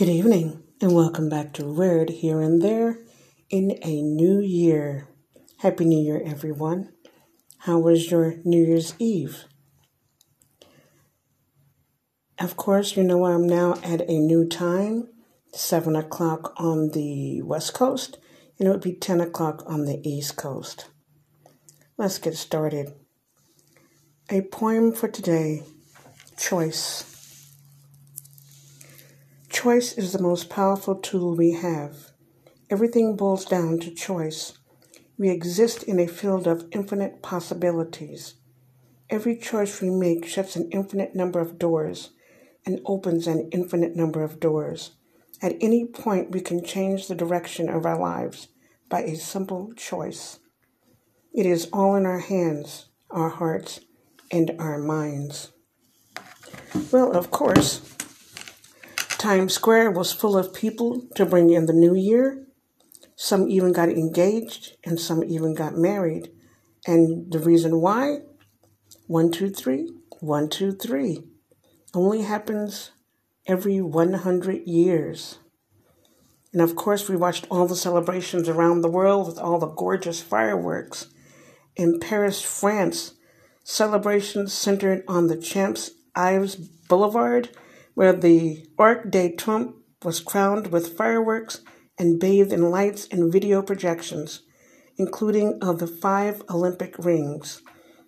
[0.00, 3.00] Good evening, and welcome back to Word Here and There
[3.50, 5.08] in a new year.
[5.58, 6.94] Happy New Year, everyone.
[7.58, 9.44] How was your New Year's Eve?
[12.38, 15.08] Of course, you know I'm now at a new time,
[15.52, 18.16] 7 o'clock on the West Coast,
[18.58, 20.88] and it would be 10 o'clock on the East Coast.
[21.98, 22.94] Let's get started.
[24.30, 25.62] A poem for today
[26.38, 27.09] Choice.
[29.50, 32.12] Choice is the most powerful tool we have.
[32.70, 34.56] Everything boils down to choice.
[35.18, 38.36] We exist in a field of infinite possibilities.
[39.10, 42.10] Every choice we make shuts an infinite number of doors
[42.64, 44.92] and opens an infinite number of doors.
[45.42, 48.48] At any point, we can change the direction of our lives
[48.88, 50.38] by a simple choice.
[51.34, 53.80] It is all in our hands, our hearts,
[54.30, 55.50] and our minds.
[56.92, 57.96] Well, of course,
[59.20, 62.46] Times Square was full of people to bring in the new year.
[63.16, 66.30] Some even got engaged and some even got married.
[66.86, 68.20] And the reason why?
[69.08, 71.24] One, two, three, one, two, three.
[71.92, 72.92] Only happens
[73.46, 75.38] every 100 years.
[76.54, 80.22] And of course, we watched all the celebrations around the world with all the gorgeous
[80.22, 81.08] fireworks.
[81.76, 83.16] In Paris, France,
[83.64, 87.50] celebrations centered on the Champs Ives Boulevard
[87.94, 91.60] where the Arc de Triomphe was crowned with fireworks
[91.98, 94.42] and bathed in lights and video projections,
[94.96, 97.62] including of the five Olympic rings.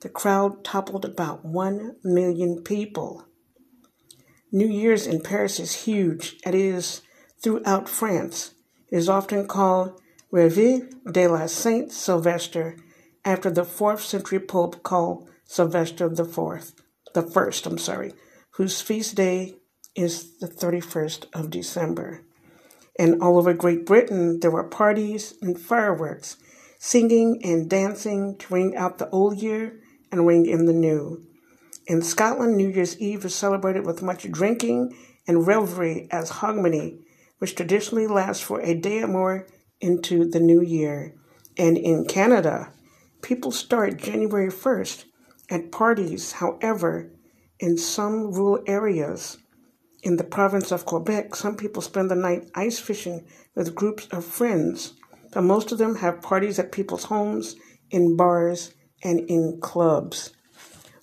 [0.00, 3.26] The crowd toppled about 1 million people.
[4.52, 6.36] New Year's in Paris is huge.
[6.44, 7.02] It is
[7.42, 8.54] throughout France.
[8.90, 10.00] It is often called
[10.32, 12.76] Réveillon de la Saint Sylvester,
[13.26, 16.74] after the fourth century pope called Sylvester the Fourth,
[17.12, 18.12] the First, I'm sorry,
[18.52, 19.56] whose feast day
[19.96, 22.22] is the 31st of December.
[22.98, 26.36] And all over Great Britain, there were parties and fireworks,
[26.78, 29.80] singing and dancing to ring out the old year
[30.12, 31.26] and ring in the new.
[31.86, 34.96] In Scotland, New Year's Eve is celebrated with much drinking
[35.26, 36.98] and revelry as Hogmanay,
[37.38, 39.46] which traditionally lasts for a day or more
[39.80, 41.14] into the new year.
[41.56, 42.72] And in Canada,
[43.22, 45.04] people start January 1st
[45.50, 46.32] at parties.
[46.32, 47.12] However,
[47.60, 49.38] in some rural areas,
[50.06, 54.24] in the province of Quebec, some people spend the night ice fishing with groups of
[54.24, 54.92] friends,
[55.32, 57.56] but most of them have parties at people's homes,
[57.90, 58.72] in bars,
[59.02, 60.30] and in clubs.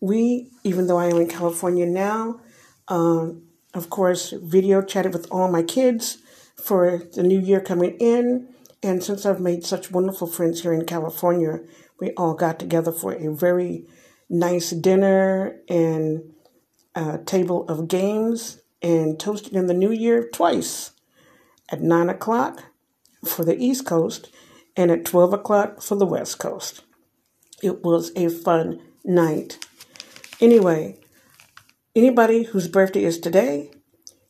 [0.00, 2.38] We, even though I am in California now,
[2.86, 3.42] um,
[3.74, 6.18] of course, video chatted with all my kids
[6.54, 8.54] for the new year coming in.
[8.84, 11.58] And since I've made such wonderful friends here in California,
[11.98, 13.84] we all got together for a very
[14.30, 16.34] nice dinner and
[16.94, 20.92] a table of games and toasted in the new year twice
[21.70, 22.64] at 9 o'clock
[23.24, 24.30] for the East Coast
[24.76, 26.82] and at 12 o'clock for the West Coast.
[27.62, 29.64] It was a fun night.
[30.40, 30.98] Anyway,
[31.94, 33.70] anybody whose birthday is today,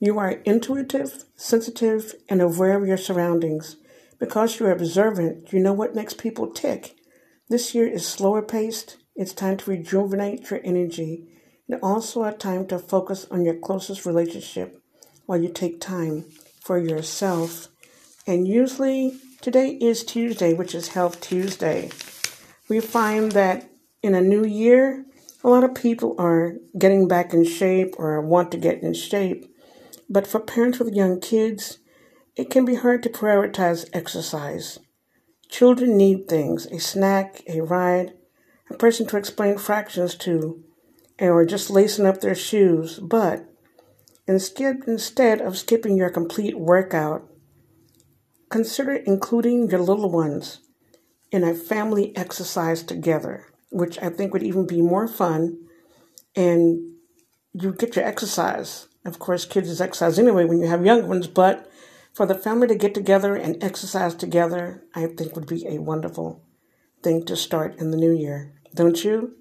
[0.00, 3.76] you are intuitive, sensitive, and aware of your surroundings.
[4.18, 6.96] Because you're observant, you know what makes people tick.
[7.48, 8.96] This year is slower paced.
[9.14, 11.28] It's time to rejuvenate your energy
[11.68, 14.80] and also a time to focus on your closest relationship
[15.26, 16.24] while you take time
[16.62, 17.68] for yourself.
[18.26, 21.90] And usually today is Tuesday, which is Health Tuesday.
[22.68, 23.70] We find that
[24.02, 25.04] in a new year,
[25.44, 29.54] a lot of people are getting back in shape or want to get in shape.
[30.10, 31.78] But for parents with young kids,
[32.36, 34.78] it can be hard to prioritize exercise.
[35.48, 38.12] Children need things a snack, a ride,
[38.70, 40.62] a person to explain fractions to,
[41.20, 43.44] or just lacing up their shoes, but
[44.26, 47.28] instead, instead of skipping your complete workout,
[48.50, 50.60] consider including your little ones
[51.30, 55.58] in a family exercise together, which I think would even be more fun.
[56.34, 56.94] And
[57.52, 58.88] you get your exercise.
[59.04, 61.70] Of course, kids is exercise anyway when you have young ones, but
[62.12, 66.44] for the family to get together and exercise together, I think would be a wonderful
[67.02, 68.54] thing to start in the new year.
[68.74, 69.37] Don't you?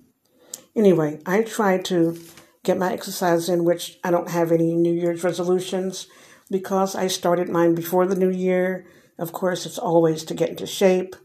[0.77, 2.19] Anyway, I try to
[2.63, 6.05] get my exercise in, which I don't have any New Year's resolutions
[6.51, 8.85] because I started mine before the new year.
[9.17, 11.15] Of course, it's always to get into shape,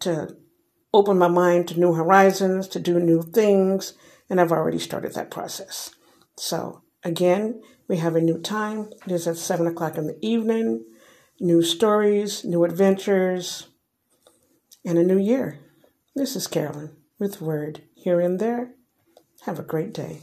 [0.00, 0.36] to
[0.92, 3.94] open my mind to new horizons, to do new things,
[4.28, 5.94] and I've already started that process.
[6.36, 8.90] So, again, we have a new time.
[9.06, 10.84] It is at 7 o'clock in the evening,
[11.38, 13.68] new stories, new adventures,
[14.84, 15.60] and a new year.
[16.16, 18.74] This is Carolyn with Word here and there.
[19.42, 20.20] Have a great day.